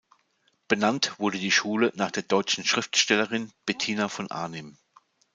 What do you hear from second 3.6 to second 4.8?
Bettina von Arnim.